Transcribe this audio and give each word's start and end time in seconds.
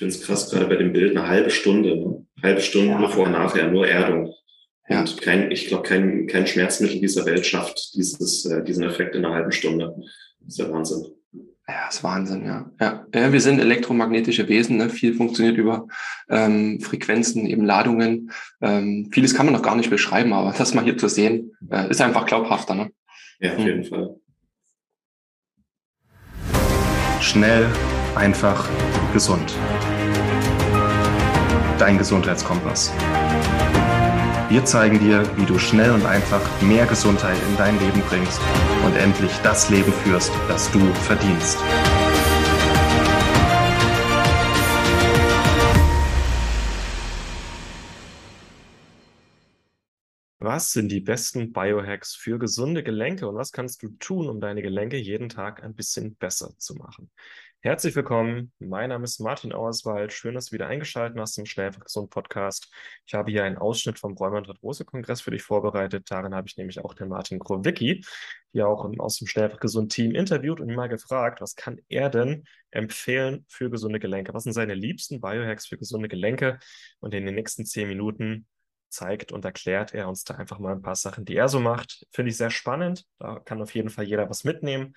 finde 0.00 0.14
es 0.14 0.22
krass, 0.22 0.50
gerade 0.50 0.66
bei 0.66 0.76
dem 0.76 0.92
Bild 0.92 1.16
eine 1.16 1.28
halbe 1.28 1.50
Stunde, 1.50 1.94
ne? 1.94 2.26
halbe 2.42 2.62
Stunde 2.62 2.92
ja. 2.92 2.98
bevor 2.98 3.28
nachher, 3.28 3.70
nur 3.70 3.86
Erdung. 3.86 4.32
Ja. 4.88 5.00
Und 5.00 5.20
kein, 5.20 5.50
ich 5.50 5.68
glaube, 5.68 5.84
kein, 5.84 6.26
kein 6.26 6.46
Schmerzmittel 6.46 7.00
dieser 7.00 7.26
Welt 7.26 7.46
schafft 7.46 7.94
dieses, 7.94 8.46
äh, 8.46 8.64
diesen 8.64 8.82
Effekt 8.82 9.14
in 9.14 9.24
einer 9.24 9.34
halben 9.34 9.52
Stunde. 9.52 9.94
Das 10.40 10.54
ist 10.54 10.58
ja 10.58 10.72
Wahnsinn. 10.72 11.04
Ja, 11.68 11.88
ist 11.88 12.02
Wahnsinn, 12.02 12.46
ja. 12.46 12.70
ja. 12.80 13.06
Ja, 13.14 13.32
wir 13.32 13.40
sind 13.42 13.60
elektromagnetische 13.60 14.48
Wesen, 14.48 14.78
ne? 14.78 14.88
viel 14.88 15.14
funktioniert 15.14 15.58
über 15.58 15.86
ähm, 16.30 16.80
Frequenzen, 16.80 17.46
eben 17.46 17.64
Ladungen. 17.64 18.32
Ähm, 18.62 19.10
vieles 19.12 19.34
kann 19.34 19.46
man 19.46 19.54
noch 19.54 19.62
gar 19.62 19.76
nicht 19.76 19.90
beschreiben, 19.90 20.32
aber 20.32 20.54
das 20.56 20.74
mal 20.74 20.82
hier 20.82 20.96
zu 20.96 21.08
sehen, 21.08 21.52
äh, 21.70 21.90
ist 21.90 22.00
einfach 22.00 22.24
glaubhafter. 22.24 22.74
Ne? 22.74 22.90
Ja, 23.38 23.52
auf 23.52 23.58
mhm. 23.58 23.66
jeden 23.66 23.84
Fall. 23.84 24.16
Schnell, 27.20 27.70
einfach, 28.16 28.68
gesund. 29.12 29.54
Dein 31.78 31.98
Gesundheitskompass. 31.98 32.92
Wir 34.48 34.64
zeigen 34.64 34.98
dir, 34.98 35.24
wie 35.36 35.46
du 35.46 35.58
schnell 35.58 35.92
und 35.92 36.04
einfach 36.04 36.40
mehr 36.60 36.86
Gesundheit 36.86 37.38
in 37.48 37.56
dein 37.56 37.78
Leben 37.78 38.02
bringst 38.08 38.40
und 38.84 38.96
endlich 38.96 39.32
das 39.42 39.70
Leben 39.70 39.92
führst, 39.92 40.32
das 40.48 40.70
du 40.72 40.80
verdienst. 40.94 41.58
Was 50.42 50.72
sind 50.72 50.90
die 50.90 51.00
besten 51.00 51.52
Biohacks 51.52 52.16
für 52.16 52.38
gesunde 52.38 52.82
Gelenke 52.82 53.28
und 53.28 53.36
was 53.36 53.52
kannst 53.52 53.82
du 53.82 53.90
tun, 53.98 54.26
um 54.26 54.40
deine 54.40 54.62
Gelenke 54.62 54.96
jeden 54.96 55.28
Tag 55.28 55.62
ein 55.62 55.74
bisschen 55.74 56.16
besser 56.16 56.54
zu 56.58 56.74
machen? 56.74 57.10
Herzlich 57.62 57.94
willkommen. 57.94 58.52
Mein 58.58 58.88
Name 58.88 59.04
ist 59.04 59.20
Martin 59.20 59.52
Auerswald. 59.52 60.14
Schön, 60.14 60.34
dass 60.34 60.46
du 60.46 60.52
wieder 60.52 60.68
eingeschaltet 60.68 61.18
hast 61.18 61.34
zum 61.34 61.44
Schnell 61.44 61.70
gesund 61.72 62.08
Podcast. 62.08 62.72
Ich 63.06 63.12
habe 63.12 63.30
hier 63.30 63.44
einen 63.44 63.58
Ausschnitt 63.58 63.98
vom 63.98 64.14
Rheuma- 64.14 64.38
Arthrose 64.38 64.86
Kongress 64.86 65.20
für 65.20 65.30
dich 65.30 65.42
vorbereitet. 65.42 66.10
Darin 66.10 66.34
habe 66.34 66.48
ich 66.48 66.56
nämlich 66.56 66.82
auch 66.82 66.94
den 66.94 67.08
Martin 67.08 67.38
Krowicki, 67.38 68.02
hier 68.52 68.66
auch 68.66 68.90
aus 68.98 69.18
dem 69.18 69.26
Schnell 69.26 69.54
gesund 69.60 69.92
Team 69.92 70.14
interviewt 70.14 70.58
und 70.58 70.70
ihn 70.70 70.74
mal 70.74 70.88
gefragt, 70.88 71.42
was 71.42 71.54
kann 71.54 71.78
er 71.90 72.08
denn 72.08 72.44
empfehlen 72.70 73.44
für 73.46 73.68
gesunde 73.68 74.00
Gelenke? 74.00 74.32
Was 74.32 74.44
sind 74.44 74.54
seine 74.54 74.72
liebsten 74.72 75.20
Biohacks 75.20 75.66
für 75.66 75.76
gesunde 75.76 76.08
Gelenke? 76.08 76.58
Und 77.00 77.12
in 77.12 77.26
den 77.26 77.34
nächsten 77.34 77.66
zehn 77.66 77.88
Minuten 77.88 78.46
zeigt 78.88 79.32
und 79.32 79.44
erklärt 79.44 79.92
er 79.92 80.08
uns 80.08 80.24
da 80.24 80.36
einfach 80.36 80.60
mal 80.60 80.72
ein 80.72 80.82
paar 80.82 80.96
Sachen, 80.96 81.26
die 81.26 81.36
er 81.36 81.50
so 81.50 81.60
macht. 81.60 82.06
Finde 82.10 82.30
ich 82.30 82.38
sehr 82.38 82.50
spannend. 82.50 83.04
Da 83.18 83.38
kann 83.40 83.60
auf 83.60 83.74
jeden 83.74 83.90
Fall 83.90 84.06
jeder 84.06 84.30
was 84.30 84.44
mitnehmen 84.44 84.94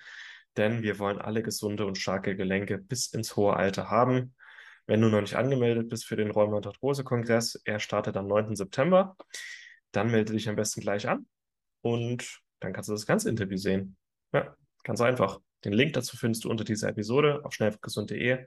denn 0.56 0.82
wir 0.82 0.98
wollen 0.98 1.18
alle 1.18 1.42
gesunde 1.42 1.86
und 1.86 1.98
starke 1.98 2.36
Gelenke 2.36 2.78
bis 2.78 3.06
ins 3.08 3.36
hohe 3.36 3.54
Alter 3.54 3.90
haben. 3.90 4.34
Wenn 4.86 5.00
du 5.00 5.08
noch 5.08 5.20
nicht 5.20 5.36
angemeldet 5.36 5.88
bist 5.88 6.04
für 6.04 6.16
den 6.16 6.30
Rheuma- 6.30 6.58
und 6.58 6.66
Arthrose-Kongress, 6.66 7.62
er 7.64 7.80
startet 7.80 8.16
am 8.16 8.26
9. 8.26 8.54
September, 8.54 9.16
dann 9.92 10.10
melde 10.10 10.32
dich 10.32 10.48
am 10.48 10.56
besten 10.56 10.80
gleich 10.80 11.08
an 11.08 11.26
und 11.80 12.40
dann 12.60 12.72
kannst 12.72 12.88
du 12.88 12.92
das 12.92 13.06
ganze 13.06 13.28
Interview 13.28 13.56
sehen. 13.56 13.96
Ja, 14.32 14.56
ganz 14.82 15.00
einfach. 15.00 15.40
Den 15.64 15.72
Link 15.72 15.94
dazu 15.94 16.16
findest 16.16 16.44
du 16.44 16.50
unter 16.50 16.64
dieser 16.64 16.88
Episode 16.88 17.44
auf 17.44 17.54
schnellgesund.de. 17.54 18.46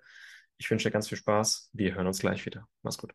Ich 0.57 0.69
wünsche 0.69 0.89
dir 0.89 0.93
ganz 0.93 1.07
viel 1.07 1.17
Spaß. 1.17 1.71
Wir 1.73 1.95
hören 1.95 2.07
uns 2.07 2.19
gleich 2.19 2.45
wieder. 2.45 2.67
Mach's 2.83 2.97
gut. 2.97 3.13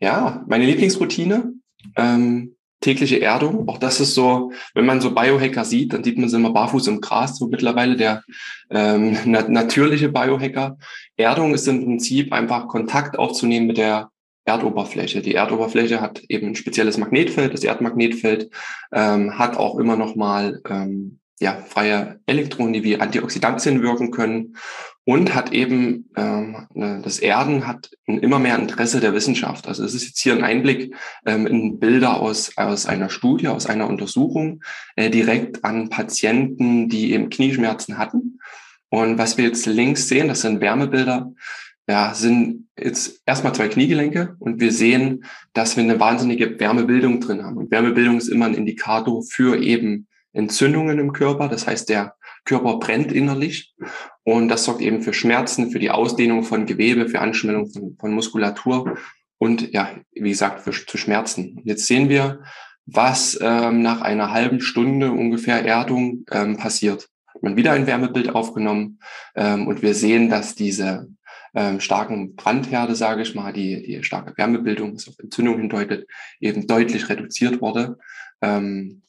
Ja, 0.00 0.44
meine 0.48 0.64
Lieblingsroutine. 0.66 1.54
Ähm, 1.96 2.56
tägliche 2.84 3.20
Erdung. 3.20 3.66
Auch 3.68 3.78
das 3.78 3.98
ist 3.98 4.14
so, 4.14 4.52
wenn 4.74 4.84
man 4.84 5.00
so 5.00 5.14
Biohacker 5.14 5.64
sieht, 5.64 5.92
dann 5.92 6.04
sieht 6.04 6.18
man 6.18 6.28
sie 6.28 6.36
immer 6.36 6.52
barfuß 6.52 6.86
im 6.88 7.00
Gras, 7.00 7.38
so 7.38 7.48
mittlerweile 7.48 7.96
der 7.96 8.22
ähm, 8.70 9.16
nat 9.24 9.48
natürliche 9.48 10.10
Biohacker. 10.10 10.76
Erdung 11.16 11.54
ist 11.54 11.66
im 11.66 11.84
Prinzip 11.84 12.32
einfach 12.32 12.68
Kontakt 12.68 13.18
aufzunehmen 13.18 13.66
mit 13.66 13.78
der 13.78 14.10
Erdoberfläche. 14.44 15.22
Die 15.22 15.34
Erdoberfläche 15.34 16.02
hat 16.02 16.22
eben 16.28 16.48
ein 16.48 16.54
spezielles 16.54 16.98
Magnetfeld, 16.98 17.54
das 17.54 17.64
Erdmagnetfeld, 17.64 18.50
ähm, 18.92 19.38
hat 19.38 19.56
auch 19.56 19.78
immer 19.78 19.96
noch 19.96 20.14
mal 20.14 20.60
ähm, 20.68 21.20
ja, 21.40 21.62
freie 21.68 22.20
Elektronen, 22.26 22.72
die 22.72 22.84
wie 22.84 23.00
Antioxidantien 23.00 23.82
wirken 23.82 24.10
können 24.10 24.56
und 25.04 25.34
hat 25.34 25.52
eben 25.52 26.10
ähm, 26.16 26.66
ne, 26.72 27.00
das 27.02 27.18
Erden 27.18 27.66
hat 27.66 27.90
immer 28.06 28.38
mehr 28.38 28.58
Interesse 28.58 29.00
der 29.00 29.14
Wissenschaft. 29.14 29.68
Also 29.68 29.84
es 29.84 29.94
ist 29.94 30.06
jetzt 30.06 30.20
hier 30.20 30.34
ein 30.34 30.44
Einblick 30.44 30.94
ähm, 31.26 31.46
in 31.46 31.78
Bilder 31.78 32.20
aus 32.20 32.56
aus 32.56 32.86
einer 32.86 33.10
Studie, 33.10 33.48
aus 33.48 33.66
einer 33.66 33.88
Untersuchung 33.88 34.62
äh, 34.96 35.10
direkt 35.10 35.64
an 35.64 35.90
Patienten, 35.90 36.88
die 36.88 37.12
eben 37.12 37.30
Knieschmerzen 37.30 37.98
hatten. 37.98 38.38
Und 38.88 39.18
was 39.18 39.36
wir 39.36 39.44
jetzt 39.44 39.66
links 39.66 40.08
sehen, 40.08 40.28
das 40.28 40.42
sind 40.42 40.60
Wärmebilder, 40.60 41.32
ja, 41.88 42.14
sind 42.14 42.68
jetzt 42.78 43.20
erstmal 43.26 43.54
zwei 43.54 43.68
Kniegelenke 43.68 44.36
und 44.38 44.60
wir 44.60 44.72
sehen, 44.72 45.24
dass 45.52 45.76
wir 45.76 45.82
eine 45.82 46.00
wahnsinnige 46.00 46.58
Wärmebildung 46.58 47.20
drin 47.20 47.44
haben. 47.44 47.56
Und 47.56 47.70
Wärmebildung 47.70 48.16
ist 48.18 48.28
immer 48.28 48.46
ein 48.46 48.54
Indikator 48.54 49.22
für 49.22 49.60
eben 49.60 50.06
Entzündungen 50.34 50.98
im 50.98 51.12
Körper. 51.12 51.48
Das 51.48 51.66
heißt, 51.66 51.88
der 51.88 52.14
Körper 52.44 52.78
brennt 52.78 53.12
innerlich 53.12 53.74
und 54.22 54.48
das 54.48 54.64
sorgt 54.64 54.82
eben 54.82 55.00
für 55.00 55.14
Schmerzen, 55.14 55.70
für 55.70 55.78
die 55.78 55.90
Ausdehnung 55.90 56.44
von 56.44 56.66
Gewebe, 56.66 57.08
für 57.08 57.20
Anschwellung 57.20 57.70
von, 57.70 57.96
von 57.98 58.12
Muskulatur 58.12 58.98
und 59.38 59.72
ja, 59.72 59.90
wie 60.12 60.30
gesagt, 60.30 60.60
für, 60.60 60.72
zu 60.72 60.98
Schmerzen. 60.98 61.60
Jetzt 61.64 61.86
sehen 61.86 62.08
wir, 62.08 62.42
was 62.86 63.38
ähm, 63.40 63.82
nach 63.82 64.02
einer 64.02 64.30
halben 64.30 64.60
Stunde 64.60 65.10
ungefähr 65.10 65.64
Erdung 65.64 66.24
ähm, 66.30 66.58
passiert. 66.58 67.08
Hat 67.26 67.42
man 67.42 67.56
wieder 67.56 67.72
ein 67.72 67.86
Wärmebild 67.86 68.34
aufgenommen 68.34 68.98
ähm, 69.34 69.66
und 69.66 69.82
wir 69.82 69.94
sehen, 69.94 70.28
dass 70.28 70.54
diese 70.54 71.08
ähm, 71.54 71.80
starken 71.80 72.34
Brandherde, 72.36 72.94
sage 72.94 73.22
ich 73.22 73.34
mal, 73.34 73.52
die, 73.52 73.82
die 73.82 74.02
starke 74.02 74.36
Wärmebildung, 74.36 74.94
das 74.94 75.08
auf 75.08 75.18
Entzündung 75.18 75.58
hindeutet, 75.58 76.06
eben 76.40 76.66
deutlich 76.66 77.08
reduziert 77.08 77.60
wurde. 77.60 77.96
Ähm, 78.42 79.02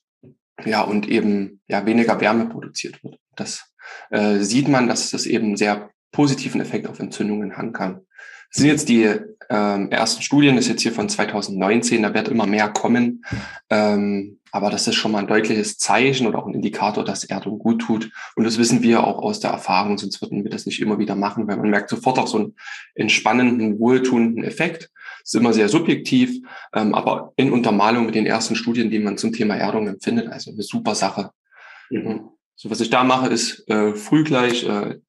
ja, 0.64 0.82
und 0.82 1.08
eben 1.08 1.62
ja 1.68 1.86
weniger 1.86 2.20
Wärme 2.22 2.48
produziert 2.48 3.04
wird. 3.04 3.20
Das 3.36 3.72
äh, 4.10 4.40
sieht 4.40 4.68
man, 4.68 4.88
dass 4.88 5.12
das 5.12 5.26
eben 5.26 5.48
einen 5.48 5.58
sehr 5.58 5.90
positiven 6.12 6.62
Effekt 6.62 6.88
auf 6.88 7.00
Entzündungen 7.00 7.58
haben 7.58 7.74
kann. 7.74 8.02
Das 8.50 8.62
sind 8.62 8.68
jetzt 8.68 8.90
die 8.90 9.04
ähm, 9.50 9.92
ersten 9.92 10.22
Studien, 10.22 10.56
das 10.56 10.66
ist 10.66 10.72
jetzt 10.72 10.82
hier 10.82 10.94
von 10.94 11.10
2019, 11.10 12.04
da 12.04 12.14
wird 12.14 12.30
immer 12.30 12.46
mehr 12.46 12.70
kommen. 12.70 13.26
Ähm, 13.70 14.40
aber 14.52 14.70
das 14.70 14.88
ist 14.88 14.96
schon 14.96 15.12
mal 15.12 15.20
ein 15.20 15.28
deutliches 15.28 15.78
Zeichen 15.78 16.28
oder 16.28 16.40
auch 16.40 16.48
ein 16.48 16.54
Indikator, 16.54 17.04
dass 17.04 17.26
Erdung 17.26 17.60
gut 17.60 17.82
tut. 17.82 18.10
Und 18.38 18.46
das 18.46 18.58
wissen 18.58 18.82
wir 18.82 19.06
auch 19.06 19.20
aus 19.20 19.42
der 19.42 19.52
Erfahrung, 19.52 19.98
sonst 19.98 20.22
würden 20.22 20.46
wir 20.46 20.52
das 20.52 20.66
nicht 20.66 20.82
immer 20.82 20.98
wieder 20.98 21.16
machen, 21.16 21.46
weil 21.48 21.58
man 21.58 21.70
merkt 21.70 21.90
sofort 21.90 22.18
auch 22.18 22.28
so 22.28 22.38
einen 22.38 22.56
entspannenden, 22.94 23.80
wohltuenden 23.80 24.46
Effekt. 24.46 24.90
Das 25.26 25.34
ist 25.34 25.40
immer 25.40 25.54
sehr 25.54 25.70
subjektiv, 25.70 26.46
ähm, 26.72 26.94
aber 26.94 27.34
in 27.36 27.52
Untermalung 27.52 28.06
mit 28.06 28.14
den 28.14 28.28
ersten 28.28 28.56
Studien, 28.56 28.92
die 28.92 29.00
man 29.00 29.18
zum 29.18 29.34
Thema 29.34 29.56
Erdung 29.56 29.88
empfindet, 29.88 30.28
also 30.32 30.52
eine 30.52 30.62
super 30.62 30.94
Sache. 30.94 31.32
Mhm. 31.90 32.30
So, 32.56 32.70
was 32.70 32.80
ich 32.80 32.92
da 32.92 33.04
mache, 33.04 33.30
ist 33.30 33.68
äh, 33.68 33.96
früh 33.96 34.24
gleich 34.24 34.64
äh, 34.70 35.00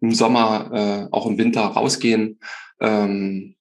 im 0.00 0.14
Sommer, 0.14 0.70
äh, 0.72 1.08
auch 1.12 1.26
im 1.26 1.36
Winter 1.36 1.60
rausgehen. 1.60 2.40
Ähm, 2.80 3.56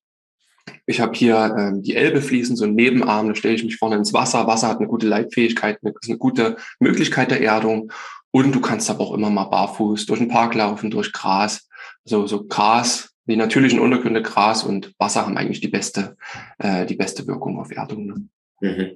ich 0.86 1.02
habe 1.02 1.14
hier 1.18 1.54
ähm, 1.58 1.82
die 1.82 1.96
Elbe 1.98 2.22
fließen, 2.22 2.56
so 2.56 2.64
ein 2.64 2.76
Nebenarm, 2.76 3.28
da 3.28 3.36
stelle 3.36 3.56
ich 3.56 3.66
mich 3.66 3.76
vorne 3.76 3.98
ins 3.98 4.14
Wasser. 4.14 4.48
Wasser 4.48 4.70
hat 4.70 4.78
eine 4.78 4.88
gute 4.88 5.08
Leitfähigkeit, 5.08 5.80
eine, 5.84 5.94
ist 6.00 6.10
eine 6.10 6.18
gute 6.18 6.56
Möglichkeit 6.80 7.30
der 7.30 7.42
Erdung. 7.42 7.92
Und 8.32 8.56
du 8.56 8.62
kannst 8.62 8.90
aber 8.90 9.02
auch 9.02 9.14
immer 9.14 9.30
mal 9.30 9.50
barfuß 9.50 10.06
durch 10.06 10.20
den 10.20 10.30
Park 10.30 10.56
laufen, 10.56 10.92
durch 10.92 11.12
Gras. 11.12 11.68
Also 12.06 12.26
so 12.26 12.46
Gras, 12.46 13.15
die 13.28 13.36
natürlichen 13.36 13.80
Untergründe 13.80 14.22
Gras 14.22 14.64
und 14.64 14.94
Wasser 15.00 15.26
haben 15.26 15.38
eigentlich 15.38 15.62
die 15.62 15.68
beste, 15.68 16.18
äh, 16.60 16.86
die 16.86 16.96
beste 16.96 17.28
Wirkung 17.28 17.60
auf 17.60 17.72
Erdung. 17.72 18.06
Ne? 18.06 18.30
Mhm. 18.62 18.92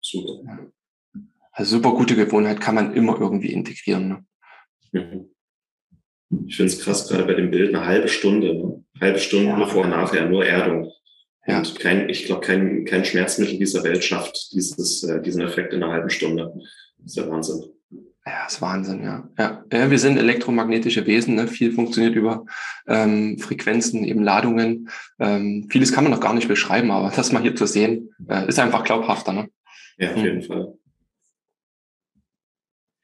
Super. 0.00 0.42
Ja. 0.46 0.58
Also 1.52 1.76
super 1.76 1.92
gute 1.92 2.14
Gewohnheit 2.14 2.60
kann 2.60 2.74
man 2.74 2.94
immer 2.94 3.20
irgendwie 3.20 3.52
integrieren. 3.52 4.08
Ne? 4.08 5.00
Mhm. 5.00 5.30
Ich 6.46 6.56
finde 6.56 6.72
es 6.72 6.80
krass, 6.80 7.08
gerade 7.08 7.24
bei 7.24 7.34
dem 7.34 7.50
Bild 7.50 7.74
eine 7.74 7.86
halbe 7.86 8.08
Stunde, 8.08 8.54
ne? 8.54 8.84
halbe 9.00 9.18
Stunde 9.18 9.48
ja. 9.48 9.58
bevor 9.58 9.86
nachher, 9.86 10.28
nur 10.28 10.46
Erdung. 10.46 10.92
Ja. 11.46 11.58
Und 11.58 11.80
kein, 11.80 12.08
ich 12.10 12.26
glaube, 12.26 12.42
kein, 12.42 12.84
kein 12.84 13.04
Schmerzmittel 13.04 13.58
dieser 13.58 13.82
Welt 13.82 14.04
schafft 14.04 14.52
dieses, 14.52 15.02
äh, 15.04 15.22
diesen 15.22 15.42
Effekt 15.42 15.72
in 15.72 15.82
einer 15.82 15.92
halben 15.92 16.10
Stunde. 16.10 16.52
Das 16.98 17.06
ist 17.12 17.16
ja 17.16 17.28
Wahnsinn. 17.30 17.64
Ja, 18.28 18.46
ist 18.46 18.60
Wahnsinn, 18.60 19.02
ja. 19.02 19.26
ja. 19.38 19.64
Ja, 19.72 19.90
wir 19.90 19.98
sind 19.98 20.18
elektromagnetische 20.18 21.06
Wesen, 21.06 21.34
ne? 21.34 21.48
viel 21.48 21.72
funktioniert 21.72 22.14
über 22.14 22.44
ähm, 22.86 23.38
Frequenzen, 23.38 24.04
eben 24.04 24.22
Ladungen. 24.22 24.90
Ähm, 25.18 25.66
vieles 25.70 25.92
kann 25.92 26.04
man 26.04 26.12
noch 26.12 26.20
gar 26.20 26.34
nicht 26.34 26.48
beschreiben, 26.48 26.90
aber 26.90 27.10
das 27.14 27.32
mal 27.32 27.40
hier 27.40 27.56
zu 27.56 27.66
sehen, 27.66 28.14
äh, 28.28 28.46
ist 28.46 28.58
einfach 28.58 28.84
glaubhafter. 28.84 29.32
Ne? 29.32 29.48
Ja, 29.96 30.10
auf 30.10 30.16
mhm. 30.16 30.24
jeden 30.24 30.42
Fall. 30.42 30.74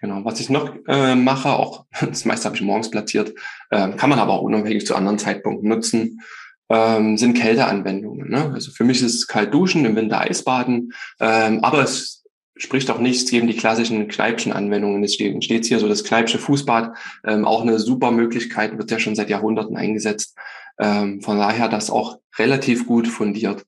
Genau, 0.00 0.22
was 0.26 0.40
ich 0.40 0.50
noch 0.50 0.76
äh, 0.88 1.14
mache, 1.14 1.48
auch 1.48 1.86
das 2.00 2.26
meiste 2.26 2.44
habe 2.44 2.56
ich 2.56 2.62
morgens 2.62 2.90
platziert, 2.90 3.32
äh, 3.70 3.92
kann 3.92 4.10
man 4.10 4.18
aber 4.18 4.34
auch 4.34 4.42
unabhängig 4.42 4.86
zu 4.86 4.94
anderen 4.94 5.18
Zeitpunkten 5.18 5.66
nutzen, 5.66 6.20
ähm, 6.68 7.16
sind 7.16 7.38
Kälteanwendungen. 7.38 8.28
Ne? 8.28 8.50
Also 8.52 8.72
für 8.72 8.84
mich 8.84 9.00
ist 9.00 9.14
es 9.14 9.26
kalt 9.26 9.54
duschen, 9.54 9.86
im 9.86 9.96
Winter 9.96 10.20
Eisbaden, 10.20 10.92
ähm, 11.18 11.64
aber 11.64 11.82
es 11.82 12.23
spricht 12.56 12.90
auch 12.90 12.98
nichts 12.98 13.30
gegen 13.30 13.46
die 13.46 13.56
klassischen 13.56 14.08
Kneipchen-Anwendungen. 14.08 15.02
Es 15.02 15.14
steht, 15.14 15.42
steht 15.42 15.64
hier 15.66 15.78
so 15.78 15.88
das 15.88 16.04
Kneipsche 16.04 16.38
Fußbad, 16.38 16.96
ähm, 17.24 17.44
auch 17.44 17.62
eine 17.62 17.78
super 17.78 18.10
Möglichkeit, 18.10 18.78
wird 18.78 18.90
ja 18.90 18.98
schon 18.98 19.16
seit 19.16 19.30
Jahrhunderten 19.30 19.76
eingesetzt. 19.76 20.36
Ähm, 20.78 21.20
von 21.20 21.38
daher 21.38 21.68
das 21.68 21.90
auch 21.90 22.18
relativ 22.38 22.86
gut 22.86 23.08
fundiert. 23.08 23.64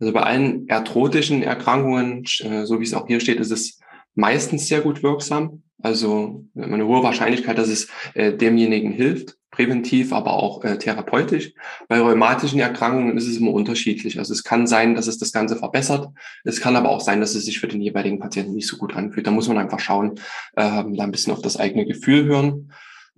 Also 0.00 0.12
bei 0.12 0.22
allen 0.22 0.66
arthrotischen 0.68 1.42
Erkrankungen, 1.42 2.24
äh, 2.40 2.64
so 2.64 2.80
wie 2.80 2.84
es 2.84 2.94
auch 2.94 3.06
hier 3.06 3.20
steht, 3.20 3.40
ist 3.40 3.52
es 3.52 3.80
meistens 4.14 4.68
sehr 4.68 4.80
gut 4.80 5.02
wirksam. 5.02 5.62
Also 5.82 6.44
eine 6.56 6.86
hohe 6.86 7.02
Wahrscheinlichkeit, 7.02 7.58
dass 7.58 7.68
es 7.68 7.88
äh, 8.14 8.32
demjenigen 8.32 8.92
hilft, 8.92 9.36
präventiv, 9.54 10.12
aber 10.12 10.32
auch 10.34 10.64
äh, 10.64 10.78
therapeutisch. 10.78 11.52
Bei 11.88 12.00
rheumatischen 12.00 12.58
Erkrankungen 12.58 13.16
ist 13.16 13.28
es 13.28 13.36
immer 13.36 13.52
unterschiedlich. 13.52 14.18
Also 14.18 14.32
es 14.32 14.42
kann 14.42 14.66
sein, 14.66 14.94
dass 14.94 15.06
es 15.06 15.18
das 15.18 15.32
Ganze 15.32 15.56
verbessert. 15.56 16.08
Es 16.42 16.60
kann 16.60 16.76
aber 16.76 16.88
auch 16.88 17.00
sein, 17.00 17.20
dass 17.20 17.34
es 17.34 17.44
sich 17.44 17.60
für 17.60 17.68
den 17.68 17.80
jeweiligen 17.80 18.18
Patienten 18.18 18.54
nicht 18.54 18.66
so 18.66 18.76
gut 18.76 18.96
anfühlt. 18.96 19.26
Da 19.26 19.30
muss 19.30 19.48
man 19.48 19.58
einfach 19.58 19.80
schauen, 19.80 20.16
ähm, 20.56 20.96
da 20.96 21.04
ein 21.04 21.12
bisschen 21.12 21.32
auf 21.32 21.42
das 21.42 21.56
eigene 21.56 21.86
Gefühl 21.86 22.24
hören. 22.24 22.72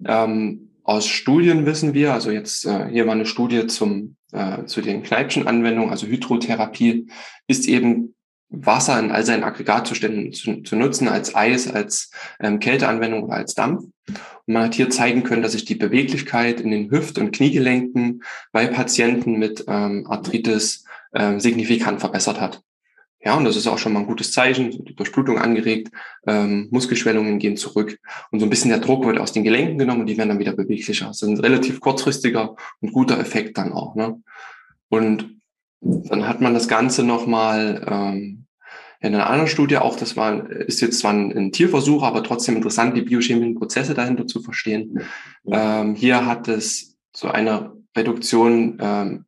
Ähm, 0.05 0.71
aus 0.85 1.06
Studien 1.06 1.67
wissen 1.67 1.94
wir, 1.94 2.12
also 2.12 2.31
jetzt 2.31 2.67
äh, 2.67 2.88
hier 2.91 3.06
war 3.06 3.15
eine 3.15 3.27
Studie 3.27 3.67
zum, 3.67 4.17
äh, 4.33 4.65
zu 4.67 4.83
den 4.83 5.03
Kneipchen-Anwendungen, 5.03 5.91
also 5.91 6.06
Hydrotherapie, 6.06 7.09
ist 7.49 7.67
eben 7.67 8.15
Wasser 8.49 8.99
in 8.99 9.11
all 9.11 9.25
seinen 9.25 9.45
Aggregatzuständen 9.45 10.33
zu, 10.33 10.63
zu 10.63 10.77
nutzen, 10.77 11.09
als 11.09 11.35
Eis, 11.35 11.69
als 11.69 12.11
ähm, 12.41 12.61
Kälteanwendung 12.61 13.25
oder 13.25 13.35
als 13.35 13.55
Dampf. 13.55 13.85
Und 14.07 14.55
man 14.55 14.65
hat 14.65 14.75
hier 14.75 14.91
zeigen 14.91 15.25
können, 15.25 15.43
dass 15.43 15.53
sich 15.53 15.65
die 15.65 15.75
Beweglichkeit 15.75 16.61
in 16.61 16.71
den 16.71 16.91
Hüft- 16.91 17.19
und 17.19 17.33
Kniegelenken 17.33 18.23
bei 18.53 18.67
Patienten 18.67 19.39
mit 19.39 19.65
ähm, 19.67 20.07
Arthritis 20.09 20.85
ähm, 21.15 21.41
signifikant 21.41 22.01
verbessert 22.01 22.41
hat. 22.41 22.63
Ja, 23.27 23.35
und 23.35 23.45
das 23.45 23.57
ist 23.57 23.67
auch 23.67 23.79
schon 23.79 23.93
mal 23.93 24.01
ein 24.01 24.07
gutes 24.07 24.31
Zeichen. 24.31 24.71
Die 24.71 24.95
Durchblutung 24.95 25.39
angeregt, 25.39 25.91
ähm, 26.29 26.69
Muskelschwellungen 26.71 27.41
gehen 27.41 27.57
zurück 27.57 27.99
und 28.31 28.39
so 28.39 28.47
ein 28.47 28.51
bisschen 28.51 28.71
der 28.71 28.79
Druck 28.79 29.05
wird 29.05 29.19
aus 29.19 29.33
den 29.33 29.43
Gelenken 29.43 29.79
genommen 29.79 30.03
und 30.03 30.07
die 30.07 30.17
werden 30.17 30.29
dann 30.29 30.39
wieder 30.39 30.53
beweglicher. 30.53 31.07
Das 31.07 31.23
ist 31.23 31.29
ein 31.29 31.41
relativ 31.41 31.81
kurzfristiger 31.81 32.55
und 32.81 32.93
guter 32.93 33.19
Effekt 33.19 33.59
dann 33.59 33.73
auch. 33.73 33.97
Ne? 33.97 34.23
Und 34.89 35.36
dann 36.09 36.29
hat 36.29 36.41
man 36.41 36.55
das 36.55 36.69
Ganze 36.69 37.03
nochmal 37.03 37.87
ähm, 37.88 38.47
in 39.00 39.15
einer 39.15 39.29
anderen 39.29 39.49
Studie 39.49 39.77
auch, 39.77 39.97
das 39.97 40.17
war, 40.17 40.50
ist 40.50 40.81
jetzt 40.81 41.00
zwar 41.00 41.12
ein, 41.12 41.37
ein 41.37 41.53
Tierversuch, 41.53 42.03
aber 42.03 42.23
trotzdem 42.23 42.56
interessant, 42.56 42.97
die 42.97 43.03
biochemischen 43.03 43.55
Prozesse 43.55 43.94
dahinter 43.94 44.27
zu 44.27 44.41
verstehen. 44.43 45.00
Ähm, 45.50 45.94
hier 45.94 46.27
hat 46.27 46.49
es 46.49 46.97
so 47.15 47.29
eine 47.29 47.73
Reduktion 47.97 48.79
ähm, 48.81 49.25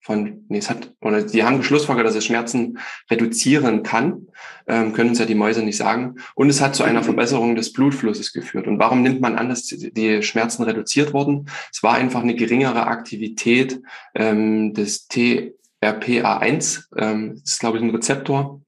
von, 0.00 0.44
nee, 0.48 0.58
es 0.58 0.68
hat, 0.68 0.92
oder 1.00 1.22
die 1.22 1.44
haben 1.44 1.58
geschlussfolgert, 1.58 2.04
dass 2.04 2.16
es 2.16 2.24
Schmerzen 2.24 2.78
reduzieren 3.08 3.84
kann, 3.84 4.26
ähm, 4.66 4.92
können 4.92 5.10
uns 5.10 5.20
ja 5.20 5.26
die 5.26 5.36
Mäuse 5.36 5.62
nicht 5.62 5.76
sagen. 5.76 6.16
Und 6.34 6.50
es 6.50 6.60
hat 6.60 6.74
zu 6.74 6.82
einer 6.82 7.04
Verbesserung 7.04 7.54
des 7.54 7.72
Blutflusses 7.72 8.32
geführt. 8.32 8.66
Und 8.66 8.80
warum 8.80 9.02
nimmt 9.02 9.20
man 9.20 9.36
an, 9.36 9.48
dass 9.48 9.66
die 9.66 10.22
Schmerzen 10.22 10.64
reduziert 10.64 11.12
wurden? 11.12 11.48
Es 11.70 11.84
war 11.84 11.94
einfach 11.94 12.22
eine 12.22 12.34
geringere 12.34 12.88
Aktivität 12.88 13.80
ähm, 14.16 14.74
des 14.74 15.06
T 15.06 15.54
RPA1, 15.82 16.84
ähm, 16.96 17.40
ist, 17.44 17.60
glaube 17.60 17.78
ich, 17.78 17.84
ein 17.84 17.90
Rezeptor. 17.90 18.60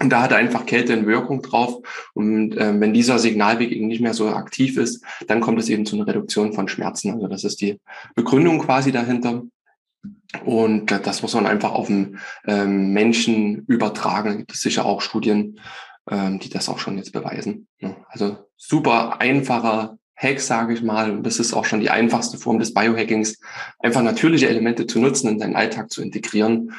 Und 0.00 0.10
da 0.10 0.22
hat 0.22 0.32
einfach 0.32 0.64
Kälte 0.64 0.92
eine 0.92 1.06
Wirkung 1.06 1.42
drauf. 1.42 1.82
Und 2.14 2.56
ähm, 2.56 2.80
wenn 2.80 2.94
dieser 2.94 3.18
Signalweg 3.18 3.72
eben 3.72 3.88
nicht 3.88 4.00
mehr 4.00 4.14
so 4.14 4.28
aktiv 4.28 4.76
ist, 4.76 5.04
dann 5.26 5.40
kommt 5.40 5.58
es 5.58 5.68
eben 5.68 5.86
zu 5.86 5.96
einer 5.96 6.06
Reduktion 6.06 6.52
von 6.52 6.68
Schmerzen. 6.68 7.12
Also 7.12 7.26
das 7.26 7.44
ist 7.44 7.60
die 7.60 7.80
Begründung 8.14 8.60
quasi 8.60 8.92
dahinter. 8.92 9.42
Und 10.44 10.90
das 10.90 11.22
muss 11.22 11.34
man 11.34 11.46
einfach 11.46 11.72
auf 11.72 11.88
den 11.88 12.18
ähm, 12.46 12.92
Menschen 12.92 13.64
übertragen. 13.66 14.28
Da 14.28 14.34
gibt 14.36 14.52
es 14.52 14.60
sicher 14.60 14.84
auch 14.84 15.00
Studien, 15.00 15.58
ähm, 16.08 16.38
die 16.38 16.50
das 16.50 16.68
auch 16.68 16.78
schon 16.78 16.96
jetzt 16.96 17.12
beweisen. 17.12 17.66
Also 18.08 18.36
super 18.56 19.20
einfacher 19.20 19.97
Hack, 20.20 20.40
sage 20.40 20.74
ich 20.74 20.82
mal, 20.82 21.12
und 21.12 21.24
das 21.24 21.38
ist 21.38 21.54
auch 21.54 21.64
schon 21.64 21.80
die 21.80 21.90
einfachste 21.90 22.38
Form 22.38 22.58
des 22.58 22.74
Biohackings, 22.74 23.40
einfach 23.78 24.02
natürliche 24.02 24.48
Elemente 24.48 24.86
zu 24.86 24.98
nutzen, 24.98 25.28
in 25.28 25.38
deinen 25.38 25.54
Alltag 25.54 25.92
zu 25.92 26.02
integrieren. 26.02 26.72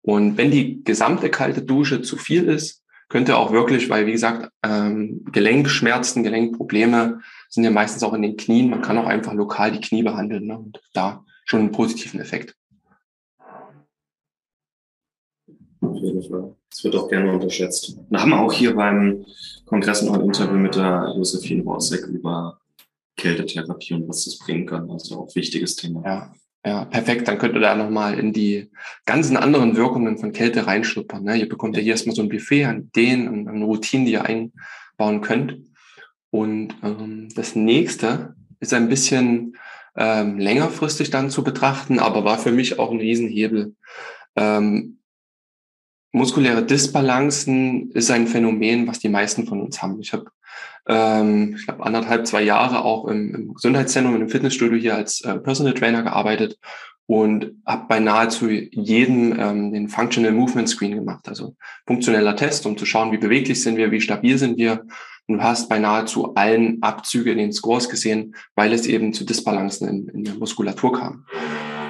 Und 0.00 0.38
wenn 0.38 0.50
die 0.50 0.82
gesamte 0.82 1.30
kalte 1.30 1.62
Dusche 1.62 2.00
zu 2.00 2.16
viel 2.16 2.48
ist, 2.48 2.82
könnte 3.08 3.36
auch 3.36 3.52
wirklich, 3.52 3.90
weil 3.90 4.06
wie 4.06 4.12
gesagt, 4.12 4.50
ähm, 4.64 5.24
Gelenkschmerzen, 5.30 6.22
Gelenkprobleme 6.22 7.20
sind 7.50 7.64
ja 7.64 7.70
meistens 7.70 8.02
auch 8.02 8.14
in 8.14 8.22
den 8.22 8.36
Knien. 8.36 8.70
Man 8.70 8.82
kann 8.82 8.98
auch 8.98 9.06
einfach 9.06 9.34
lokal 9.34 9.72
die 9.72 9.80
Knie 9.80 10.02
behandeln 10.02 10.46
ne? 10.46 10.58
und 10.58 10.80
da 10.94 11.24
schon 11.44 11.60
einen 11.60 11.72
positiven 11.72 12.20
Effekt. 12.20 12.56
Auf 15.80 15.96
jeden 15.98 16.22
Fall. 16.22 16.56
Das 16.70 16.82
wird 16.82 16.96
auch 16.96 17.08
gerne 17.08 17.32
unterschätzt. 17.32 17.96
Wir 18.08 18.20
haben 18.20 18.32
auch 18.32 18.52
hier 18.52 18.74
beim 18.74 19.24
Kongress 19.66 20.02
noch 20.02 20.14
ein 20.14 20.22
Interview 20.22 20.58
mit 20.58 20.74
der 20.74 21.12
Josephine 21.14 21.62
Borsek 21.62 22.06
über 22.06 22.58
Kältetherapie 23.16 23.94
und 23.94 24.08
was 24.08 24.24
das 24.24 24.38
bringen 24.38 24.66
kann. 24.66 24.90
Also 24.90 25.20
auch 25.20 25.34
wichtiges 25.34 25.76
Thema. 25.76 26.02
Ja, 26.04 26.32
ja, 26.64 26.84
perfekt. 26.84 27.28
Dann 27.28 27.38
könnt 27.38 27.54
ihr 27.54 27.60
da 27.60 27.74
nochmal 27.74 28.18
in 28.18 28.32
die 28.32 28.70
ganzen 29.04 29.36
anderen 29.36 29.76
Wirkungen 29.76 30.18
von 30.18 30.32
Kälte 30.32 30.66
reinschnuppern. 30.66 31.22
Ne? 31.22 31.36
Ihr 31.36 31.48
bekommt 31.48 31.76
ja 31.76 31.82
hier 31.82 31.92
erstmal 31.92 32.16
so 32.16 32.22
ein 32.22 32.28
Buffet 32.28 32.64
an 32.64 32.82
Ideen 32.82 33.28
und 33.28 33.48
an 33.48 33.62
Routinen, 33.62 34.06
die 34.06 34.12
ihr 34.12 34.24
einbauen 34.24 35.20
könnt. 35.20 35.58
Und 36.30 36.74
ähm, 36.82 37.28
das 37.34 37.54
nächste 37.54 38.34
ist 38.60 38.74
ein 38.74 38.88
bisschen 38.88 39.56
ähm, 39.96 40.38
längerfristig 40.38 41.10
dann 41.10 41.30
zu 41.30 41.42
betrachten, 41.42 41.98
aber 41.98 42.24
war 42.24 42.38
für 42.38 42.52
mich 42.52 42.78
auch 42.78 42.90
ein 42.90 42.98
Riesenhebel. 42.98 43.74
Ähm, 44.34 44.98
muskuläre 46.12 46.64
Disbalancen 46.64 47.90
ist 47.92 48.10
ein 48.10 48.26
Phänomen, 48.26 48.86
was 48.86 48.98
die 48.98 49.08
meisten 49.08 49.46
von 49.46 49.60
uns 49.60 49.80
haben. 49.82 50.00
Ich 50.00 50.12
habe 50.12 50.26
ähm, 50.88 51.54
ich 51.58 51.66
glaube, 51.66 51.84
anderthalb, 51.84 52.26
zwei 52.26 52.42
Jahre 52.42 52.84
auch 52.84 53.06
im, 53.06 53.34
im 53.34 53.54
Gesundheitszentrum, 53.54 54.20
im 54.20 54.28
Fitnessstudio 54.28 54.78
hier 54.78 54.94
als 54.94 55.20
äh, 55.22 55.38
Personal 55.38 55.74
Trainer 55.74 56.02
gearbeitet 56.02 56.58
und 57.06 57.52
habe 57.64 57.86
bei 57.88 58.00
nahezu 58.00 58.48
jedem 58.48 59.38
ähm, 59.38 59.72
den 59.72 59.88
Functional 59.88 60.32
Movement 60.32 60.68
Screen 60.68 60.96
gemacht, 60.96 61.28
also 61.28 61.54
funktioneller 61.86 62.34
Test, 62.34 62.66
um 62.66 62.76
zu 62.76 62.84
schauen, 62.84 63.12
wie 63.12 63.18
beweglich 63.18 63.62
sind 63.62 63.76
wir, 63.76 63.90
wie 63.90 64.00
stabil 64.00 64.36
sind 64.38 64.58
wir. 64.58 64.84
Und 65.28 65.38
du 65.38 65.42
hast 65.42 65.68
bei 65.68 65.78
nahezu 65.78 66.34
allen 66.34 66.82
Abzüge 66.82 67.32
in 67.32 67.38
den 67.38 67.52
Scores 67.52 67.88
gesehen, 67.88 68.34
weil 68.54 68.72
es 68.72 68.86
eben 68.86 69.12
zu 69.12 69.24
Disbalancen 69.24 69.88
in, 69.88 70.08
in 70.08 70.24
der 70.24 70.34
Muskulatur 70.34 70.92
kam. 70.92 71.24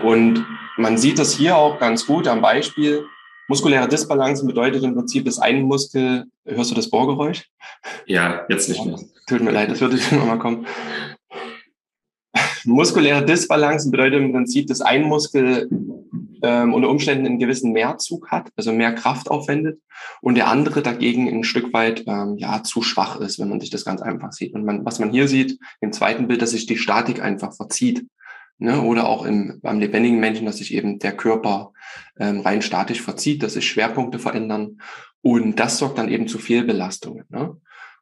Und 0.03 0.45
man 0.77 0.99
sieht 0.99 1.19
das 1.19 1.35
hier 1.35 1.57
auch 1.57 1.79
ganz 1.79 2.07
gut 2.07 2.29
am 2.29 2.41
Beispiel. 2.43 3.05
Muskuläre 3.49 3.89
Disbalance 3.89 4.45
bedeutet 4.45 4.83
im 4.83 4.95
Prinzip, 4.95 5.25
dass 5.25 5.39
ein 5.39 5.63
Muskel, 5.63 6.25
hörst 6.45 6.71
du 6.71 6.75
das 6.75 6.91
Bohrgeräusch? 6.91 7.49
Ja, 8.07 8.45
jetzt 8.49 8.69
nicht 8.69 8.85
mehr. 8.85 8.99
Tut 9.29 9.41
mir 9.41 9.53
leid, 9.53 9.71
das 9.71 9.81
würde 9.81 9.97
ich 9.97 10.11
nochmal 10.13 10.39
kommen. 10.39 10.67
Muskuläre 12.65 13.25
Disbalance 13.25 13.91
bedeutet 13.91 14.21
im 14.21 14.33
Prinzip, 14.33 14.67
dass 14.67 14.81
ein 14.81 15.05
Muskel 15.05 15.69
ähm, 16.43 16.75
unter 16.75 16.89
Umständen 16.89 17.27
einen 17.27 17.39
gewissen 17.39 17.73
Mehrzug 17.73 18.31
hat, 18.31 18.51
also 18.57 18.73
mehr 18.73 18.93
Kraft 18.93 19.31
aufwendet 19.31 19.81
und 20.21 20.35
der 20.35 20.49
andere 20.49 20.83
dagegen 20.83 21.29
ein 21.29 21.45
Stück 21.45 21.73
weit 21.73 22.05
ähm, 22.07 22.37
ja 22.39 22.63
zu 22.63 22.83
schwach 22.83 23.21
ist, 23.21 23.39
wenn 23.39 23.49
man 23.49 23.61
sich 23.61 23.71
das 23.71 23.85
ganz 23.85 24.03
einfach 24.03 24.33
sieht. 24.33 24.55
Und 24.55 24.65
man, 24.65 24.85
was 24.85 24.99
man 24.99 25.11
hier 25.11 25.29
sieht 25.29 25.59
im 25.81 25.93
zweiten 25.93 26.27
Bild, 26.27 26.43
dass 26.43 26.51
sich 26.51 26.67
die 26.67 26.77
Statik 26.77 27.23
einfach 27.23 27.55
verzieht. 27.55 28.07
Ne? 28.59 28.81
Oder 28.81 29.09
auch 29.09 29.25
im, 29.25 29.61
beim 29.63 29.81
lebendigen 29.81 30.19
Menschen, 30.19 30.47
dass 30.47 30.59
sich 30.59 30.73
eben 30.73 30.99
der 30.99 31.17
Körper 31.17 31.73
ähm, 32.19 32.41
rein 32.41 32.63
statisch 32.63 33.03
verzieht, 33.03 33.43
dass 33.43 33.55
sich 33.55 33.69
Schwerpunkte 33.69 34.19
verändern. 34.19 34.81
Und 35.23 35.59
das 35.61 35.79
sorgt 35.79 35.99
dann 35.99 36.09
eben 36.09 36.29
zu 36.29 36.39
Fehlbelastungen. 36.39 37.25
Ne? 37.29 37.57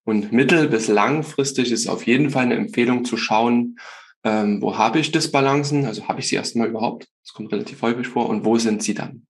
Und 0.04 0.32
mittel- 0.32 0.68
bis 0.68 0.88
langfristig 0.88 1.72
ist 1.72 1.88
auf 1.88 2.06
jeden 2.06 2.30
Fall 2.30 2.44
eine 2.44 2.56
Empfehlung 2.56 3.04
zu 3.04 3.16
schauen, 3.16 3.78
ähm, 4.22 4.62
wo 4.62 4.78
habe 4.78 4.98
ich 4.98 5.12
Disbalancen, 5.12 5.86
also 5.86 6.08
habe 6.08 6.20
ich 6.20 6.28
sie 6.28 6.36
erstmal 6.36 6.68
überhaupt, 6.68 7.08
das 7.22 7.34
kommt 7.34 7.52
relativ 7.52 7.82
häufig 7.82 8.06
vor, 8.06 8.28
und 8.28 8.44
wo 8.44 8.56
sind 8.58 8.82
sie 8.82 8.94
dann? 8.94 9.26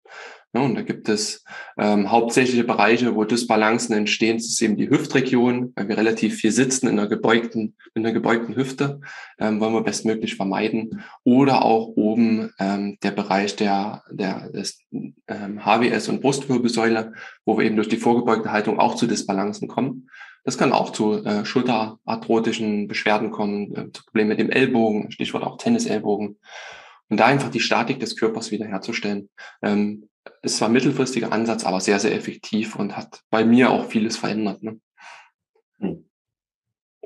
Ja, 0.55 0.61
und 0.61 0.77
da 0.77 0.83
gibt 0.83 1.09
es 1.09 1.45
ähm, 1.77 2.13
hauptsächliche 2.13 2.63
Bereiche, 2.63 3.17
wo 3.17 3.25
Dysbalancen 3.25 3.93
entstehen. 3.97 4.37
Das 4.37 4.47
ist 4.47 4.63
eben 4.63 4.77
die 4.77 4.89
Hüftregion, 4.89 5.73
weil 5.75 5.89
wir 5.89 5.97
relativ 5.97 6.37
viel 6.37 6.53
sitzen 6.53 6.87
in 6.87 6.97
einer 6.97 7.09
gebeugten, 7.09 7.75
in 7.95 8.07
einer 8.07 8.13
gebeugten 8.13 8.55
Hüfte, 8.55 9.01
ähm, 9.41 9.59
wollen 9.59 9.73
wir 9.73 9.83
bestmöglich 9.83 10.37
vermeiden. 10.37 11.03
Oder 11.25 11.65
auch 11.65 11.89
oben 11.97 12.53
ähm, 12.61 12.99
der 13.03 13.11
Bereich 13.11 13.57
der, 13.57 14.05
der 14.13 14.49
des 14.51 14.79
ähm, 14.93 15.65
HWS 15.65 16.09
und 16.09 16.21
Brustwirbelsäule, 16.21 17.15
wo 17.45 17.59
wir 17.59 17.65
eben 17.65 17.77
durch 17.77 17.89
die 17.89 17.97
vorgebeugte 17.97 18.53
Haltung 18.53 18.79
auch 18.79 18.95
zu 18.95 19.09
Dysbalancen 19.09 19.67
kommen. 19.67 20.09
Das 20.45 20.57
kann 20.57 20.73
auch 20.73 20.91
zu 20.91 21.25
äh, 21.25 21.45
schulterarthrotischen 21.45 22.87
Beschwerden 22.87 23.33
kommen, 23.33 23.75
äh, 23.75 23.91
zu 23.91 24.05
Problemen 24.05 24.29
mit 24.29 24.39
dem 24.39 24.51
Ellbogen, 24.51 25.11
Stichwort 25.11 25.43
auch 25.43 25.59
Tennisellbogen. 25.59 26.39
Und 27.09 27.21
da 27.21 27.27
einfach 27.27 27.51
die 27.51 27.61
Statik 27.61 27.99
des 27.99 28.17
Körpers 28.17 28.53
wiederherzustellen. 28.53 29.31
Ähm, 29.61 30.09
ist 30.43 30.57
zwar 30.59 30.69
mittelfristiger 30.69 31.33
Ansatz, 31.33 31.65
aber 31.65 31.81
sehr, 31.81 32.01
sehr 32.01 32.15
effektiv 32.15 32.77
und 32.77 32.97
hat 32.97 33.21
bei 33.31 33.45
mir 33.45 33.71
auch 33.71 33.87
vieles 33.87 34.17
verändert. 34.17 34.63
Ne? 34.63 34.81
Hm. 35.79 36.05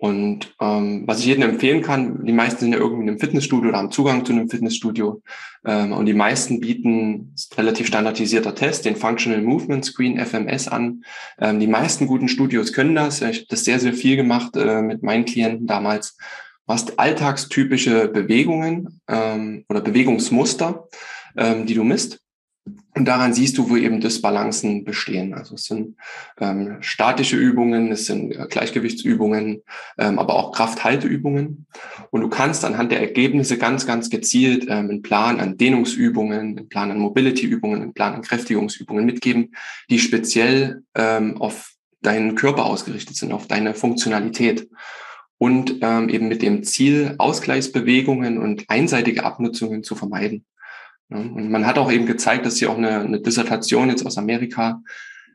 Und 0.00 0.54
ähm, 0.60 1.02
was 1.06 1.18
ich 1.18 1.26
jedem 1.26 1.42
empfehlen 1.42 1.82
kann, 1.82 2.24
die 2.24 2.32
meisten 2.32 2.60
sind 2.60 2.72
ja 2.72 2.78
irgendwie 2.78 3.02
in 3.02 3.08
einem 3.08 3.18
Fitnessstudio 3.18 3.70
oder 3.70 3.78
haben 3.78 3.90
Zugang 3.90 4.24
zu 4.24 4.32
einem 4.32 4.48
Fitnessstudio. 4.48 5.22
Ähm, 5.66 5.92
und 5.92 6.06
die 6.06 6.14
meisten 6.14 6.60
bieten 6.60 7.34
relativ 7.56 7.88
standardisierter 7.88 8.54
Test, 8.54 8.84
den 8.84 8.94
Functional 8.94 9.42
Movement 9.42 9.84
Screen 9.84 10.24
FMS 10.24 10.68
an. 10.68 11.02
Ähm, 11.40 11.58
die 11.58 11.66
meisten 11.66 12.06
guten 12.06 12.28
Studios 12.28 12.72
können 12.72 12.94
das. 12.94 13.22
Ich 13.22 13.38
habe 13.38 13.46
das 13.48 13.64
sehr, 13.64 13.80
sehr 13.80 13.92
viel 13.92 14.14
gemacht 14.14 14.56
äh, 14.56 14.82
mit 14.82 15.02
meinen 15.02 15.24
Klienten 15.24 15.66
damals. 15.66 16.16
hast 16.68 17.00
alltagstypische 17.00 18.06
Bewegungen 18.06 19.00
ähm, 19.08 19.64
oder 19.68 19.80
Bewegungsmuster, 19.80 20.86
ähm, 21.36 21.66
die 21.66 21.74
du 21.74 21.82
misst. 21.82 22.20
Und 22.94 23.04
daran 23.04 23.32
siehst 23.32 23.58
du, 23.58 23.70
wo 23.70 23.76
eben 23.76 24.00
Disbalancen 24.00 24.84
bestehen. 24.84 25.34
Also 25.34 25.54
es 25.54 25.64
sind 25.64 25.96
ähm, 26.40 26.78
statische 26.80 27.36
Übungen, 27.36 27.92
es 27.92 28.06
sind 28.06 28.32
äh, 28.32 28.46
Gleichgewichtsübungen, 28.48 29.62
ähm, 29.98 30.18
aber 30.18 30.34
auch 30.34 30.52
Krafthalteübungen. 30.52 31.66
Und 32.10 32.20
du 32.20 32.28
kannst 32.28 32.64
anhand 32.64 32.90
der 32.90 33.00
Ergebnisse 33.00 33.58
ganz, 33.58 33.86
ganz 33.86 34.10
gezielt 34.10 34.64
ähm, 34.64 34.90
einen 34.90 35.02
Plan 35.02 35.38
an 35.38 35.56
Dehnungsübungen, 35.56 36.56
einen 36.58 36.68
Plan 36.68 36.90
an 36.90 36.98
Mobility-Übungen, 36.98 37.82
einen 37.82 37.94
Plan 37.94 38.14
an 38.14 38.22
Kräftigungsübungen 38.22 39.04
mitgeben, 39.04 39.52
die 39.90 39.98
speziell 39.98 40.82
ähm, 40.94 41.40
auf 41.40 41.74
deinen 42.02 42.34
Körper 42.34 42.66
ausgerichtet 42.66 43.16
sind, 43.16 43.32
auf 43.32 43.46
deine 43.46 43.74
Funktionalität 43.74 44.68
und 45.38 45.76
ähm, 45.82 46.08
eben 46.08 46.28
mit 46.28 46.42
dem 46.42 46.64
Ziel, 46.64 47.14
Ausgleichsbewegungen 47.18 48.38
und 48.38 48.64
einseitige 48.68 49.24
Abnutzungen 49.24 49.84
zu 49.84 49.94
vermeiden. 49.94 50.44
Und 51.10 51.50
man 51.50 51.66
hat 51.66 51.78
auch 51.78 51.90
eben 51.90 52.06
gezeigt, 52.06 52.44
dass 52.44 52.58
hier 52.58 52.70
auch 52.70 52.76
eine, 52.76 53.00
eine 53.00 53.20
Dissertation 53.20 53.88
jetzt 53.88 54.04
aus 54.04 54.18
Amerika, 54.18 54.82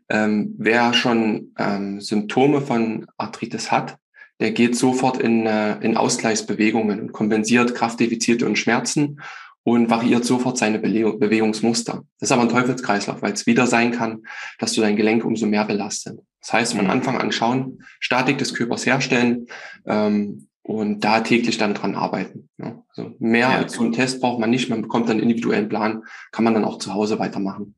ähm, 0.10 0.54
wer 0.58 0.94
schon 0.94 1.54
ähm, 1.58 2.00
Symptome 2.00 2.62
von 2.62 3.08
Arthritis 3.18 3.72
hat, 3.72 3.98
der 4.40 4.52
geht 4.52 4.76
sofort 4.76 5.18
in, 5.18 5.46
äh, 5.46 5.80
in 5.80 5.98
Ausgleichsbewegungen 5.98 7.00
und 7.00 7.12
kompensiert 7.14 7.76
Kraftdefizite 7.76 8.46
und 8.46 8.58
Schmerzen 8.58 9.20
und 9.64 9.90
variiert 9.90 10.26
sofort 10.26 10.58
seine 10.58 10.80
Bele 10.80 11.14
Bewegungsmuster. 11.14 12.04
Das 12.20 12.28
ist 12.28 12.32
aber 12.32 12.44
ein 12.44 12.50
Teufelskreislauf, 12.50 13.22
weil 13.22 13.34
es 13.34 13.48
wieder 13.48 13.66
sein 13.66 13.92
kann, 13.92 14.24
dass 14.60 14.74
du 14.74 14.82
dein 14.82 14.98
Gelenk 14.98 15.24
umso 15.24 15.46
mehr 15.46 15.66
belastet. 15.66 16.20
Das 16.42 16.54
heißt, 16.54 16.74
von 16.74 16.86
mhm. 16.86 16.92
Anfang 16.92 17.18
an 17.18 17.32
schauen, 17.32 17.84
Statik 18.00 18.38
des 18.38 18.54
Körpers 18.54 18.86
herstellen 18.86 19.48
ähm, 19.86 20.50
und 20.62 21.00
da 21.04 21.22
täglich 21.22 21.58
dann 21.58 21.74
dran 21.74 21.96
arbeiten. 21.96 22.50
Ja. 22.58 22.83
Also 22.96 23.16
mehr 23.20 23.50
ja. 23.50 23.58
als 23.58 23.74
so 23.74 23.82
einen 23.82 23.92
Test 23.92 24.22
braucht 24.22 24.40
man 24.40 24.50
nicht, 24.50 24.70
man 24.70 24.82
bekommt 24.82 25.10
dann 25.10 25.18
einen 25.18 25.30
individuellen 25.30 25.70
Plan, 25.70 26.04
kann 26.32 26.46
man 26.46 26.54
dann 26.54 26.66
auch 26.66 26.78
zu 26.78 26.94
Hause 26.94 27.20
weitermachen. 27.20 27.76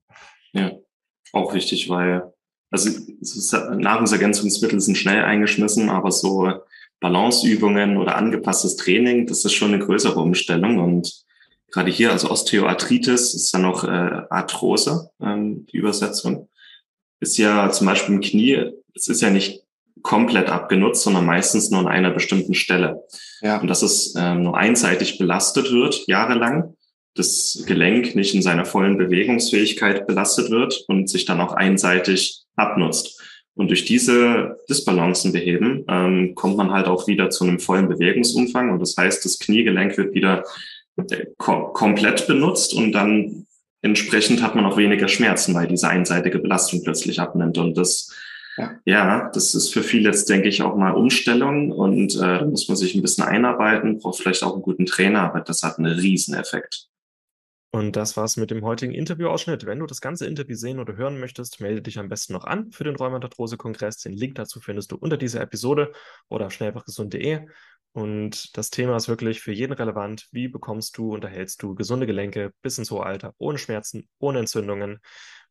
Ja, 0.54 0.72
auch 1.32 1.54
wichtig, 1.54 1.90
weil 1.90 2.34
also 2.72 2.90
Nahrungsergänzungsmittel 3.78 4.80
sind 4.82 4.98
schnell 4.98 5.24
eingeschmissen, 5.24 5.90
aber 5.90 6.12
so 6.12 6.52
Balanceübungen 7.00 7.98
oder 7.98 8.16
angepasstes 8.16 8.76
Training, 8.76 9.28
das 9.28 9.46
ist 9.46 9.54
schon 9.54 9.74
eine 9.74 9.84
größere 9.84 10.20
Umstellung 10.20 10.80
und 10.80 11.26
gerade 11.72 11.92
hier, 11.92 12.12
also 12.12 12.30
Osteoarthritis 12.32 13.34
ist 13.34 13.54
ja 13.54 13.60
noch 13.60 13.84
äh, 13.84 14.24
Arthrose, 14.30 15.12
ähm, 15.22 15.66
die 15.68 15.78
Übersetzung 15.78 16.50
ist 17.20 17.38
ja 17.38 17.70
zum 17.72 17.88
Beispiel 17.88 18.16
im 18.16 18.22
Knie, 18.22 18.72
es 18.94 19.08
ist 19.08 19.22
ja 19.22 19.30
nicht 19.30 19.65
komplett 20.02 20.50
abgenutzt, 20.50 21.04
sondern 21.04 21.26
meistens 21.26 21.72
nur 21.72 21.82
an 21.82 21.88
einer 21.88 22.12
bestimmten 22.12 22.54
Stelle. 22.54 23.04
Ja. 23.42 23.60
Und 23.60 23.68
dass 23.68 23.82
es 23.82 24.14
ähm, 24.18 24.44
nur 24.44 24.58
einseitig 24.58 25.18
belastet 25.18 25.72
wird, 25.72 26.06
jahrelang, 26.08 26.76
das 27.16 27.64
Gelenk 27.66 28.16
nicht 28.16 28.36
in 28.36 28.42
seiner 28.42 28.66
vollen 28.66 28.98
Bewegungsfähigkeit 28.98 30.06
belastet 30.06 30.52
wird 30.52 30.84
und 30.88 31.10
sich 31.10 31.26
dann 31.26 31.40
auch 31.40 31.54
einseitig 31.54 32.44
abnutzt. 32.56 33.22
Und 33.56 33.70
durch 33.70 33.86
diese 33.86 34.58
Disbalancen 34.70 35.32
beheben, 35.32 35.86
ähm, 35.88 36.36
kommt 36.36 36.58
man 36.58 36.72
halt 36.72 36.88
auch 36.88 37.08
wieder 37.08 37.30
zu 37.30 37.46
einem 37.46 37.60
vollen 37.60 37.88
Bewegungsumfang. 37.88 38.70
Und 38.70 38.80
das 38.80 38.98
heißt, 38.98 39.24
das 39.24 39.40
Kniegelenk 39.40 39.98
wird 39.98 40.14
wieder 40.14 40.44
äh, 40.98 41.26
kom 41.38 41.72
komplett 41.74 42.28
benutzt 42.28 42.74
und 42.74 42.92
dann 42.92 43.46
entsprechend 43.82 44.42
hat 44.42 44.56
man 44.56 44.66
auch 44.66 44.78
weniger 44.78 45.08
Schmerzen, 45.08 45.54
weil 45.54 45.68
diese 45.68 45.88
einseitige 45.88 46.40
Belastung 46.40 46.84
plötzlich 46.84 47.22
abnimmt. 47.22 47.58
Und 47.58 47.78
das, 47.78 48.14
ja, 48.58 48.80
ja 48.86 49.32
das 49.34 49.56
ist 49.56 49.74
für 49.74 49.84
viele 49.84 50.10
jetzt, 50.10 50.30
denke 50.30 50.48
ich, 50.48 50.62
auch 50.62 50.76
mal 50.76 50.92
Umstellung 50.92 51.72
und 51.72 52.16
äh, 52.16 52.40
da 52.40 52.46
muss 52.46 52.68
man 52.68 52.78
sich 52.78 52.96
ein 52.96 53.02
bisschen 53.02 53.24
einarbeiten, 53.24 54.00
braucht 54.00 54.20
vielleicht 54.22 54.44
auch 54.44 54.54
einen 54.54 54.62
guten 54.62 54.86
Trainer, 54.86 55.22
aber 55.22 55.42
das 55.42 55.64
hat 55.64 55.78
einen 55.78 56.00
Rieseneffekt. 56.00 56.90
Und 57.76 57.98
das 57.98 58.16
war's 58.16 58.38
mit 58.38 58.52
dem 58.52 58.64
heutigen 58.64 58.94
Interviewausschnitt. 58.94 59.66
Wenn 59.66 59.80
du 59.80 59.86
das 59.86 60.00
ganze 60.00 60.26
Interview 60.26 60.56
sehen 60.56 60.80
oder 60.80 60.96
hören 60.96 61.20
möchtest, 61.20 61.60
melde 61.60 61.82
dich 61.82 62.00
am 62.00 62.08
besten 62.08 62.32
noch 62.32 62.46
an 62.46 62.72
für 62.72 62.86
den 62.86 62.96
Rheumatarthrose-Kongress. 62.96 63.98
Den 63.98 64.14
Link 64.14 64.36
dazu 64.36 64.62
findest 64.62 64.94
du 64.94 64.96
unter 64.96 65.18
dieser 65.18 65.42
Episode 65.42 65.92
oder 66.30 66.46
auf 66.46 66.54
schnellfachgesund.de. 66.54 67.48
Und 67.92 68.58
das 68.58 68.70
Thema 68.70 68.96
ist 68.96 69.10
wirklich 69.10 69.42
für 69.42 69.52
jeden 69.52 69.74
relevant. 69.74 70.28
Wie 70.32 70.48
bekommst 70.48 70.98
du, 70.98 71.14
unterhältst 71.14 71.62
du 71.64 71.76
gesunde 71.76 72.06
Gelenke 72.06 72.54
bis 72.62 72.78
ins 72.78 72.92
hohe 72.92 73.06
Alter, 73.06 73.34
ohne 73.40 73.58
Schmerzen, 73.58 74.08
ohne 74.20 74.40
Entzündungen? 74.40 75.00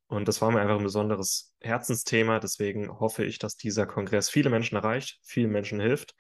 Und 0.07 0.29
das 0.29 0.41
war 0.41 0.51
mir 0.51 0.61
einfach 0.61 0.79
ein 0.79 0.85
besonderes 0.85 1.55
Herzensthema. 1.61 2.39
Deswegen 2.39 3.01
hoffe 3.01 3.25
ich, 3.25 3.39
dass 3.39 3.57
dieser 3.57 3.87
Kongress 3.87 4.29
viele 4.29 4.51
Menschen 4.51 4.77
erreicht, 4.77 5.19
vielen 5.23 5.51
Menschen 5.51 5.81
hilft. 5.81 6.15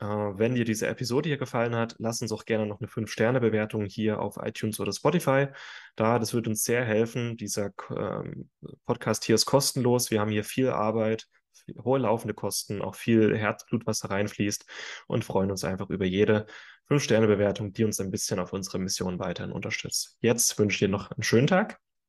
Äh, 0.00 0.06
wenn 0.06 0.54
dir 0.54 0.64
diese 0.64 0.86
Episode 0.86 1.28
hier 1.28 1.38
gefallen 1.38 1.74
hat, 1.74 1.96
lass 1.98 2.22
uns 2.22 2.32
auch 2.32 2.44
gerne 2.44 2.66
noch 2.66 2.80
eine 2.80 2.88
5-Sterne-Bewertung 2.88 3.86
hier 3.86 4.20
auf 4.20 4.36
iTunes 4.40 4.80
oder 4.80 4.92
Spotify 4.92 5.48
da. 5.96 6.18
Das 6.18 6.34
wird 6.34 6.48
uns 6.48 6.64
sehr 6.64 6.84
helfen. 6.84 7.36
Dieser 7.36 7.70
ähm, 7.90 8.50
Podcast 8.86 9.24
hier 9.24 9.34
ist 9.34 9.46
kostenlos. 9.46 10.10
Wir 10.10 10.20
haben 10.20 10.30
hier 10.30 10.44
viel 10.44 10.68
Arbeit 10.68 11.26
hohe 11.84 11.98
laufende 11.98 12.34
Kosten, 12.34 12.82
auch 12.82 12.94
viel 12.94 13.36
Herzblut, 13.36 13.86
was 13.86 14.00
da 14.00 14.08
reinfließt 14.08 14.66
und 15.06 15.24
freuen 15.24 15.50
uns 15.50 15.64
einfach 15.64 15.90
über 15.90 16.04
jede 16.04 16.46
5-Sterne-Bewertung, 16.88 17.72
die 17.72 17.84
uns 17.84 18.00
ein 18.00 18.10
bisschen 18.10 18.38
auf 18.38 18.52
unsere 18.52 18.78
Mission 18.78 19.18
weiterhin 19.18 19.52
unterstützt. 19.52 20.16
Jetzt 20.20 20.58
wünsche 20.58 20.74
ich 20.74 20.80
dir 20.80 20.88
noch 20.88 21.10
einen 21.10 21.22
schönen 21.22 21.46
Tag 21.46 21.78